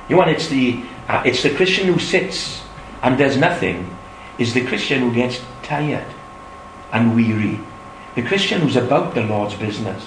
[0.09, 2.63] You know, it's the, uh, it's the Christian who sits
[3.03, 3.97] and does nothing,
[4.39, 6.07] is the Christian who gets tired
[6.93, 7.61] and weary.
[8.15, 10.05] The Christian who's about the Lord's business.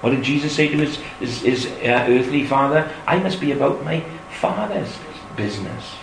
[0.00, 2.90] What did Jesus say to his, his, his uh, earthly father?
[3.06, 4.96] I must be about my father's
[5.36, 5.96] business.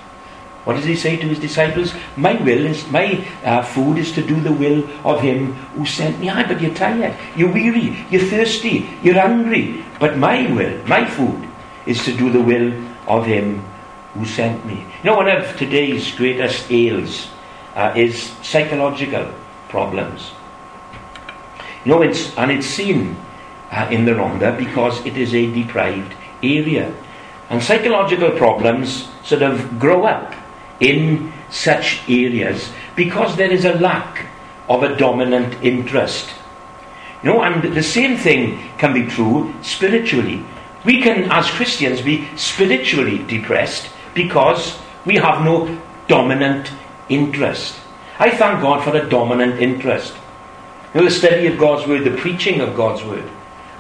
[0.64, 1.94] What does he say to his disciples?
[2.16, 6.20] My will is, my uh, food is to do the will of him who sent
[6.20, 6.30] me.
[6.30, 9.84] Ah, but you're tired, you're weary, you're thirsty, you're hungry.
[10.00, 11.50] But my will, my food,
[11.86, 12.72] is to do the will
[13.08, 13.60] of him
[14.14, 14.86] who sent me.
[15.04, 17.28] You know, one of today's greatest ails
[17.76, 19.34] uh, is psychological
[19.68, 20.32] problems.
[21.84, 23.18] You know, it's, and it's seen
[23.70, 26.94] uh, in the Rhondda because it is a deprived area.
[27.50, 30.34] And psychological problems sort of grow up
[30.80, 34.26] in such areas because there is a lack
[34.70, 36.30] of a dominant interest.
[37.22, 40.44] You know, and the same thing can be true spiritually.
[40.84, 46.72] We can, as Christians, be spiritually depressed because we have no dominant
[47.08, 47.80] interest.
[48.20, 50.14] I thank God for a dominant interest.
[50.94, 53.30] You know, the study of God's Word, the preaching of God's Word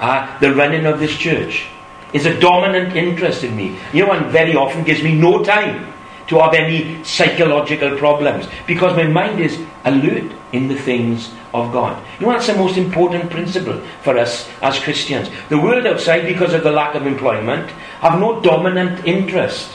[0.03, 1.65] uh, the running of this church
[2.11, 3.79] is a dominant interest in me.
[3.93, 5.92] You know, and very often gives me no time
[6.27, 12.01] to have any psychological problems because my mind is alert in the things of God.
[12.19, 15.29] You know, that's the most important principle for us as Christians.
[15.49, 17.69] The world outside, because of the lack of employment,
[18.01, 19.71] have no dominant interest.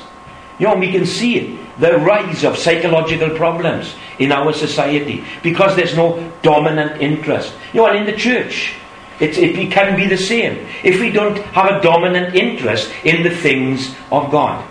[0.59, 5.77] You know, we can see it, the rise of psychological problems in our society because
[5.77, 7.55] there's no dominant interest.
[7.73, 8.75] You know, and in the church,
[9.21, 13.35] it, it can be the same if we don't have a dominant interest in the
[13.35, 14.65] things of God.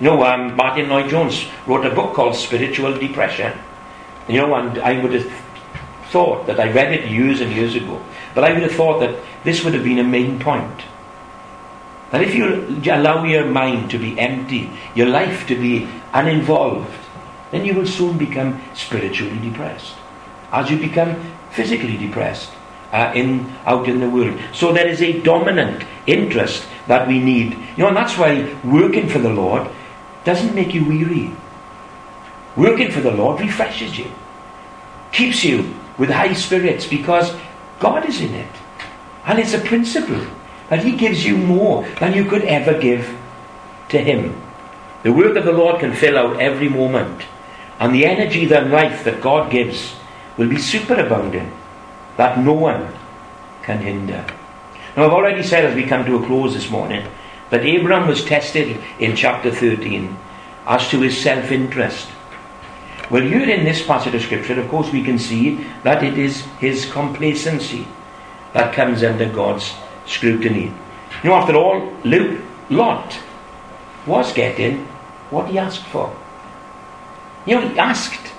[0.00, 3.58] Know, um, Martyn Lloyd-Jones wrote a book called Spiritual Depression.
[4.28, 5.32] You know, and I would have
[6.10, 8.00] thought that I read it years and years ago,
[8.34, 10.82] but I would have thought that this would have been a main point.
[12.10, 16.90] That if you allow your mind to be empty, your life to be uninvolved,
[17.50, 19.94] then you will soon become spiritually depressed.
[20.52, 21.16] As you become
[21.50, 22.50] physically depressed,
[22.92, 24.38] uh, in out in the world.
[24.52, 27.52] So there is a dominant interest that we need.
[27.76, 29.68] You know, and that's why working for the Lord
[30.28, 31.32] doesn't make you weary.
[32.54, 34.12] Working for the Lord refreshes you,
[35.10, 37.34] keeps you with high spirits because
[37.80, 38.52] God is in it.
[39.24, 40.26] And it's a principle
[40.68, 43.16] that He gives you more than you could ever give
[43.88, 44.38] to Him.
[45.02, 47.22] The work of the Lord can fill out every moment,
[47.80, 49.96] and the energy and life that God gives
[50.36, 51.50] will be superabounding,
[52.18, 52.92] that no one
[53.62, 54.26] can hinder.
[54.94, 57.08] Now, I've already said as we come to a close this morning
[57.50, 60.16] that Abraham was tested in chapter 13
[60.66, 62.08] as to his self interest.
[63.10, 66.42] Well, here in this passage of Scripture, of course, we can see that it is
[66.60, 67.86] his complacency
[68.52, 70.72] that comes under God's scrutiny.
[71.22, 73.18] You know, after all, Luke, Lot
[74.06, 74.84] was getting
[75.30, 76.14] what he asked for.
[77.46, 78.32] You know, he asked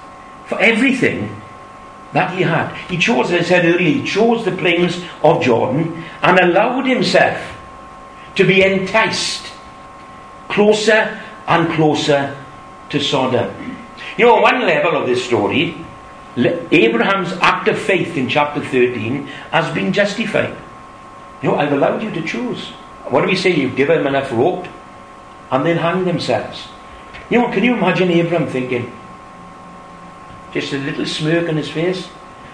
[0.45, 1.41] for everything
[2.13, 2.75] that he had.
[2.89, 7.39] He chose, as I said earlier, he chose the plains of Jordan and allowed himself
[8.35, 9.51] to be enticed
[10.47, 12.35] closer and closer
[12.89, 13.77] to Sodom.
[14.17, 15.85] You know, one level of this story,
[16.37, 20.55] Abraham's act of faith in chapter 13 has been justified.
[21.41, 22.69] You know, I've allowed you to choose.
[23.09, 23.51] What do we say?
[23.51, 24.67] You've given them enough rope
[25.51, 26.67] and they'll hang themselves.
[27.29, 28.91] You know, can you imagine Abraham thinking,
[30.51, 32.09] just a little smirk on his face?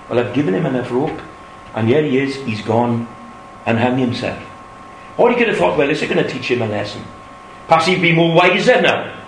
[0.10, 1.20] Well, I've given him enough rope,
[1.74, 3.08] and here he is, he's gone
[3.66, 4.42] and hung himself.
[5.18, 7.04] Or he could have thought, well, is going to teach him a lesson.
[7.68, 9.24] Perhaps he'd be more wiser now.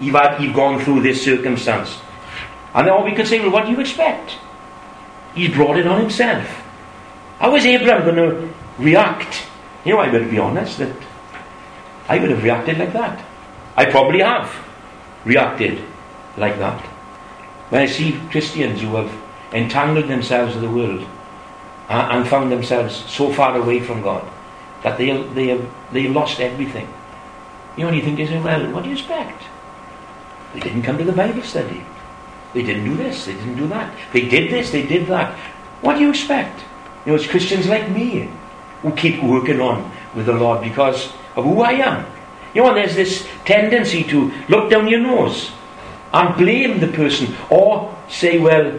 [0.00, 1.98] You've, had, you've gone through this circumstance.
[2.74, 4.36] And then all we could say, well, what do you expect?
[5.34, 6.46] He's brought it on himself.
[7.38, 9.46] How is Abraham going to react?
[9.84, 10.94] You know, I would be honest that
[12.08, 13.24] I would have reacted like that.
[13.76, 14.52] I probably have
[15.24, 15.82] reacted
[16.36, 16.80] like that.
[17.70, 19.12] When I see Christians who have
[19.52, 21.06] entangled themselves with the world
[21.88, 24.28] uh, and found themselves so far away from God
[24.82, 26.92] that they, they have they lost everything.
[27.76, 29.42] You only and you think, well, what do you expect?
[30.54, 31.84] They didn't come to the Bible study.
[32.52, 33.94] They didn't do this, they didn't do that.
[34.12, 35.38] They did this, they did that.
[35.82, 36.60] What do you expect?
[37.04, 38.28] You know, it's Christians like me
[38.82, 42.06] who keep working on with the Lord because of who I am.
[42.54, 45.52] You know, there's this tendency to look down your nose
[46.12, 48.78] and blame the person or say, well,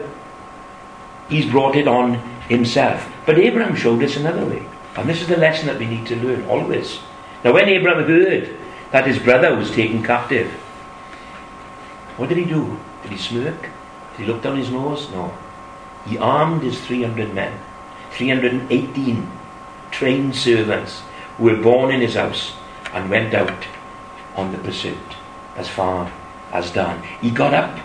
[1.29, 2.15] he's brought it on
[2.49, 3.09] himself.
[3.25, 4.67] But Abraham showed us another way.
[4.95, 6.99] And this is the lesson that we need to learn always.
[7.43, 8.57] Now, when Abraham heard
[8.91, 10.51] that his brother was taken captive,
[12.17, 12.77] what did he do?
[13.03, 13.61] Did he smirk?
[13.61, 15.09] Did he look down his nose?
[15.11, 15.33] No.
[16.05, 17.57] He armed his 300 men,
[18.11, 19.31] 318
[19.91, 21.01] trained servants
[21.37, 22.53] who were born in his house
[22.93, 23.65] and went out
[24.35, 24.97] on the pursuit
[25.55, 26.11] as far
[26.51, 27.01] as Dan.
[27.21, 27.79] He got up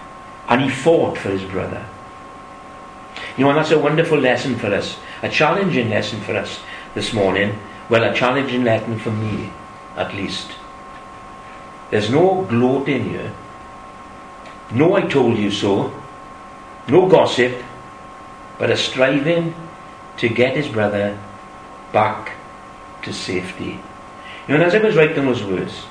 [0.48, 1.84] and he fought for his brother.
[3.36, 6.60] You know, and that's a wonderful lesson for us, a challenging lesson for us
[6.96, 7.56] this morning.
[7.88, 9.52] Well, a challenging lesson for me,
[9.96, 10.50] at least.
[11.90, 13.32] There's no gloating here
[14.72, 15.92] no, I told you so.
[16.88, 17.62] No gossip,
[18.58, 19.54] but a striving
[20.18, 21.18] to get his brother
[21.92, 22.32] back
[23.02, 23.80] to safety.
[24.46, 25.84] You know, and as I was writing those words,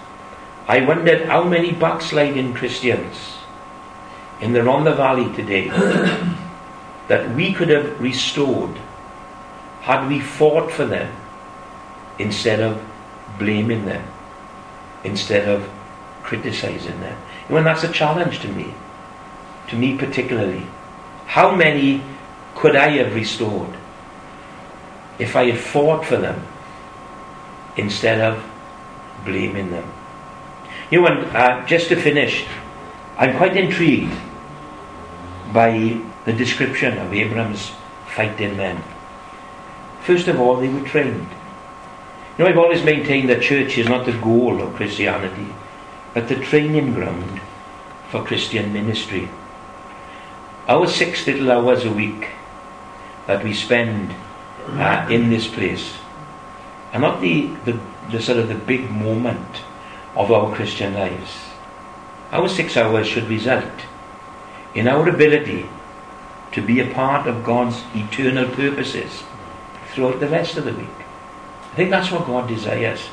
[0.67, 3.37] I wondered how many backsliding Christians
[4.41, 5.69] in the Rhondda Valley today
[7.07, 8.77] that we could have restored
[9.85, 11.15] had we fought for them
[12.17, 12.83] instead of
[13.37, 14.03] blaming them,
[15.03, 15.69] instead of
[16.23, 17.15] criticizing them.
[17.47, 18.73] You know, and that's a challenge to me,
[19.67, 20.65] to me particularly.
[21.27, 22.01] How many
[22.55, 23.77] could I have restored
[25.19, 26.47] if I had fought for them
[27.77, 28.43] instead of
[29.23, 29.93] blaming them?
[30.89, 32.47] You know, and uh, just to finish,
[33.19, 34.17] I'm quite intrigued
[35.53, 37.71] by the description of Abraham's
[38.07, 38.83] fighting men.
[40.05, 41.27] First of all, they were trained.
[42.37, 45.47] You know, I've always maintained that church is not the goal of Christianity
[46.15, 47.41] but the training ground
[48.09, 49.29] for Christian ministry.
[50.65, 52.29] Our six little hours a week
[53.27, 54.15] that we spend
[54.69, 55.97] uh, in this place
[56.93, 57.77] are not the, the,
[58.09, 59.61] the sort of the big moment
[60.15, 61.35] of our Christian lives.
[62.31, 63.81] Our six hours should result
[64.73, 65.67] in our ability
[66.53, 69.23] to be a part of God's eternal purposes
[69.95, 70.87] throughout the rest of the week.
[71.71, 73.07] I think that's what God desires.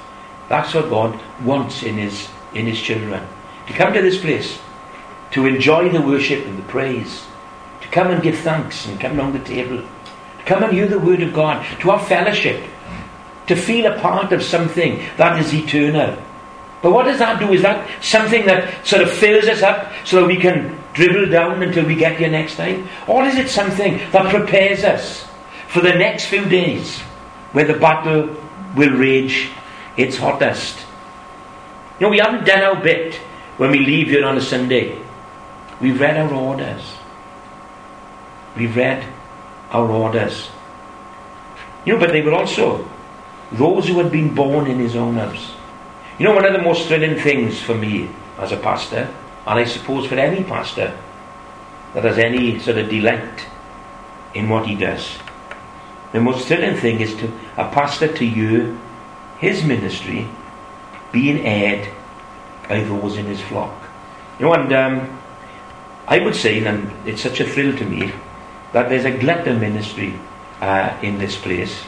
[0.49, 3.27] That's what God wants in His in his children.
[3.67, 4.59] To come to this place,
[5.33, 7.27] to enjoy the worship and the praise,
[7.81, 10.99] to come and give thanks and come round the table, to come and hear the
[10.99, 12.65] word of God, to have fellowship,
[13.47, 16.17] to feel a part of something that is eternal.
[16.83, 17.53] But what does that do?
[17.53, 21.63] Is that something that sort of fills us up so that we can dribble down
[21.63, 22.89] until we get here next time?
[23.07, 25.25] Or is it something that prepares us
[25.73, 27.01] for the next few days
[27.53, 28.37] where the battle
[28.77, 29.51] will rage
[29.97, 30.79] its hottest?
[31.99, 33.15] You know, we haven't done our bit
[33.57, 34.99] when we leave here on a Sunday.
[35.81, 36.83] We've read our orders.
[38.55, 39.07] We've read
[39.71, 40.51] our orders.
[41.87, 42.87] You know, but they were also
[43.51, 45.53] those who had been born in his own house.
[46.19, 49.09] You know, one of the most thrilling things for me as a pastor,
[49.47, 50.97] and I suppose for any pastor
[51.95, 53.47] that has any sort of delight
[54.35, 55.19] in what he does,
[56.13, 58.79] the most thrilling thing is to a pastor to you,
[59.39, 60.29] his ministry
[61.11, 61.89] being aired
[62.69, 63.75] by those in his flock.
[64.39, 65.19] You know, and um,
[66.07, 68.13] I would say, and it's such a thrill to me,
[68.73, 70.19] that there's a glut ministry
[70.61, 71.85] uh, in this place.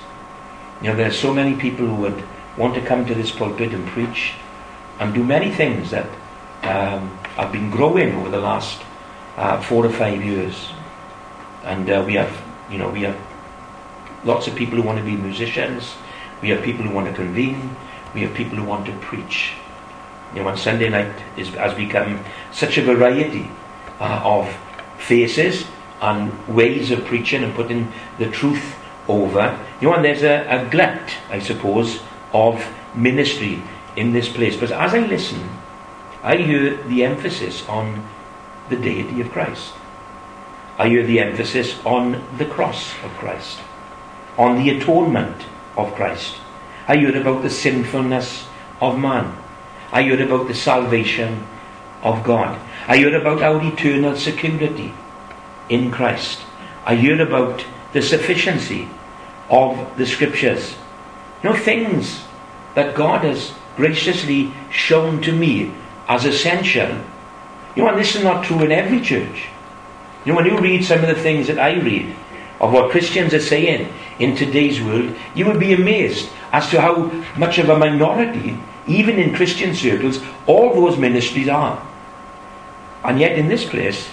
[0.82, 2.24] You know, there are so many people who would
[2.56, 4.34] want to come to this pulpit and preach
[4.98, 6.06] and do many things that
[6.62, 8.82] um, have been growing over the last
[9.36, 10.70] uh, four or five years.
[11.64, 13.16] And uh, we have, you know, we have
[14.24, 15.94] lots of people who want to be musicians.
[16.42, 17.76] We have people who want to convene.
[18.14, 19.52] We have people who want to preach.
[20.34, 23.50] You know, on Sunday night is, has become such a variety
[24.00, 24.54] uh, of
[24.98, 25.64] faces
[26.00, 28.76] and ways of preaching and putting the truth
[29.08, 29.58] over.
[29.80, 32.00] You know, and there's a, a glut, I suppose,
[32.32, 32.64] of
[32.94, 33.62] ministry
[33.96, 34.56] in this place.
[34.56, 35.48] But as I listen,
[36.22, 38.06] I hear the emphasis on
[38.68, 39.72] the deity of Christ.
[40.78, 43.60] I hear the emphasis on the cross of Christ,
[44.36, 46.36] on the atonement of Christ.
[46.86, 48.46] I hear about the sinfulness
[48.80, 49.36] of man.
[49.92, 51.46] I hear about the salvation
[52.02, 52.58] of God.
[52.86, 54.92] I hear about our eternal security
[55.68, 56.40] in Christ.
[56.84, 58.88] I hear about the sufficiency
[59.48, 60.74] of the scriptures.
[61.42, 62.24] You know, things
[62.74, 65.72] that God has graciously shown to me
[66.08, 66.88] as essential.
[67.74, 69.46] You know, and this is not true in every church.
[70.24, 72.14] You know, when you read some of the things that I read
[72.60, 77.06] of what Christians are saying in today's world, you would be amazed as to how
[77.36, 81.84] much of a minority, even in Christian circles, all those ministries are.
[83.02, 84.08] And yet, in this place,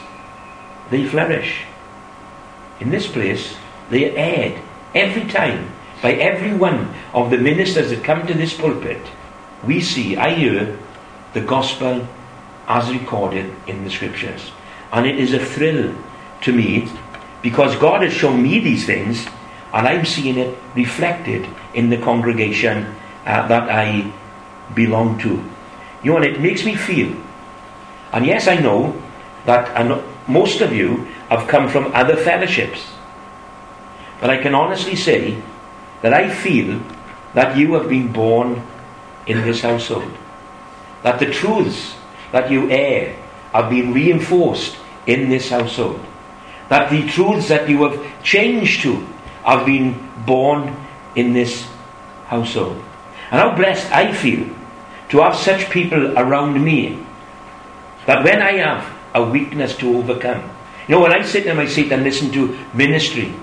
[0.90, 1.64] they flourish.
[2.80, 3.56] In this place,
[3.90, 4.62] they are aired
[4.94, 5.72] every time
[6.02, 9.02] by every one of the ministers that come to this pulpit.
[9.64, 10.78] We see, I hear,
[11.34, 12.08] the gospel
[12.68, 14.52] as recorded in the scriptures.
[14.92, 15.96] And it is a thrill
[16.42, 16.90] to me
[17.42, 19.26] because God has shown me these things
[19.74, 22.96] and I'm seeing it reflected in the congregation
[23.26, 24.12] uh, that I
[24.74, 25.44] belong to.
[26.04, 27.16] You know, and it makes me feel.
[28.12, 29.02] And yes, I know
[29.46, 32.92] that and most of you have come from other fellowships.
[34.20, 35.42] But I can honestly say
[36.02, 36.82] that I feel
[37.34, 38.62] that you have been born
[39.26, 40.12] in this household.
[41.04, 41.96] That the truths
[42.32, 43.16] that you air
[43.54, 46.00] have been reinforced in this household.
[46.70, 49.06] That the truths that you have changed to
[49.44, 50.76] have been born
[51.16, 51.68] in this
[52.28, 52.84] household.
[53.32, 54.48] And how blessed I feel
[55.10, 57.04] to have such people around me
[58.06, 60.42] that when I have a weakness to overcome,
[60.88, 63.34] you know, when I sit in my seat and listen to ministry,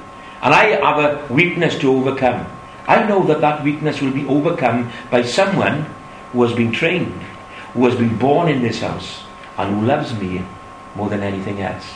[0.43, 2.47] and I have a weakness to overcome,
[2.87, 5.87] I know that that weakness will be overcome by someone
[6.33, 7.21] who has been trained,
[7.75, 9.25] who has been born in this house,
[9.57, 10.45] and who loves me
[10.95, 11.87] more than anything else.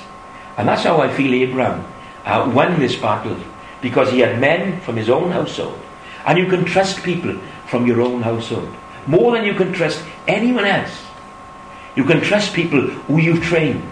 [0.56, 1.84] And that's how I feel Abraham
[2.24, 3.36] uh, won this battle,
[3.82, 5.78] because he had men from his own household.
[6.24, 7.34] And you can trust people
[7.66, 8.72] from your own household
[9.06, 11.02] more than you can trust anyone else.
[11.96, 13.82] You can trust people who you've trained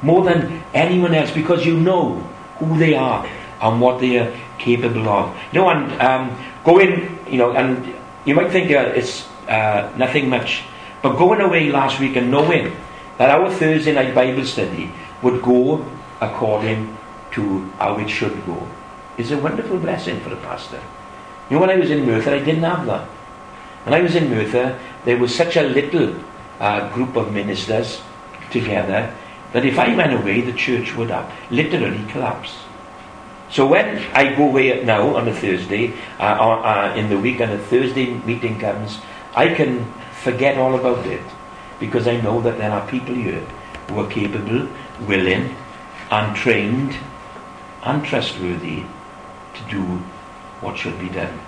[0.00, 2.14] more than anyone else because you know
[2.58, 3.28] who they are
[3.60, 5.36] and what they are capable of.
[5.52, 7.94] You know, and um, going, you know, and
[8.24, 10.62] you might think uh, it's uh, nothing much,
[11.02, 12.74] but going away last week and knowing
[13.18, 14.92] that our Thursday night Bible study
[15.22, 15.84] would go
[16.20, 16.96] according
[17.32, 18.66] to how it should go
[19.18, 20.80] is a wonderful blessing for a pastor.
[21.50, 23.06] You know, when I was in Merthyr, I didn't have that.
[23.84, 26.14] When I was in Merthyr, there was such a little
[26.60, 28.00] uh, group of ministers
[28.50, 29.14] together
[29.52, 32.56] that if I went away, the church would have literally collapsed.
[33.50, 37.52] So when I go away now on a Thursday, uh, uh, in the week, and
[37.52, 38.98] a Thursday meeting comes,
[39.34, 39.90] I can
[40.22, 41.22] forget all about it
[41.80, 43.40] because I know that there are people here
[43.88, 44.68] who are capable,
[45.06, 45.56] willing,
[46.10, 46.96] and trained
[47.84, 48.84] and trustworthy
[49.58, 49.82] to do
[50.60, 51.38] what should be done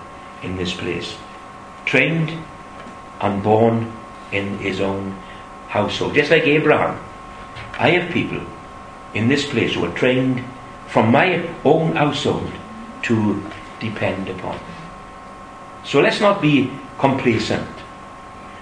[0.43, 1.17] in this place.
[1.85, 2.33] Trained
[3.21, 3.93] and born
[4.33, 5.17] in his own
[5.69, 6.15] household.
[6.15, 6.99] Just like Abraham,
[7.79, 8.41] I have people
[9.15, 10.45] in this place who are trained
[10.87, 12.51] from my own household
[13.03, 13.43] to
[13.79, 14.59] depend upon.
[15.85, 17.69] So let's not be complacent.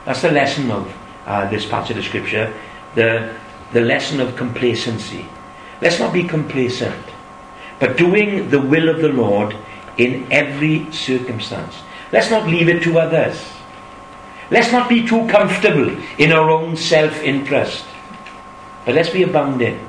[0.05, 0.95] That's the lesson of
[1.27, 2.55] uh, this passage of scripture,
[2.95, 3.35] the,
[3.73, 5.27] the lesson of complacency.
[5.83, 7.05] Let's not be complacent,
[7.79, 9.57] but doing the will of the Lord
[9.97, 11.75] in every circumstance.
[12.13, 13.53] Let's not leave it to others.
[14.51, 17.85] Let's not be too comfortable in our own self interest,
[18.85, 19.87] but let's be abounding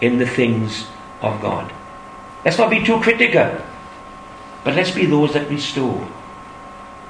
[0.00, 0.88] in the things
[1.20, 1.72] of God.
[2.44, 3.60] Let's not be too critical.
[4.64, 6.06] But let's be those that restore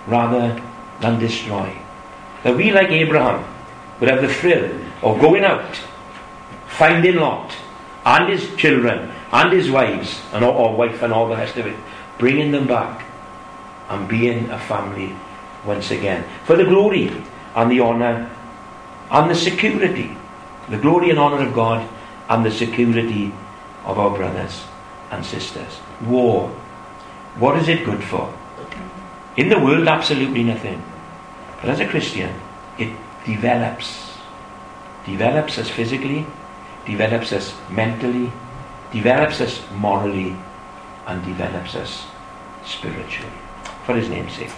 [0.06, 0.62] rather
[1.00, 1.76] than destroy.
[2.42, 3.44] That we, like Abraham,
[3.98, 4.70] would have the thrill
[5.02, 5.76] of going out,
[6.68, 7.54] finding Lot
[8.04, 11.66] and his children and his wives and or, or wife and all the rest of
[11.66, 11.76] it,
[12.18, 13.04] bringing them back
[13.88, 15.14] and being a family
[15.64, 16.24] once again.
[16.44, 17.10] For the glory
[17.54, 18.30] and the honour
[19.10, 20.16] and the security.
[20.68, 21.88] The glory and honour of God
[22.28, 23.32] and the security
[23.84, 24.64] of our brothers
[25.10, 25.80] and sisters.
[26.06, 26.48] War.
[27.36, 28.32] What is it good for?
[29.36, 30.82] In the world, absolutely nothing.
[31.60, 32.34] But as a Christian,
[32.78, 34.14] it develops.
[35.06, 36.26] Develops us physically,
[36.84, 38.32] develops us mentally,
[38.92, 40.36] develops us morally,
[41.06, 42.06] and develops us
[42.64, 43.32] spiritually.
[43.84, 44.50] For his name's sake.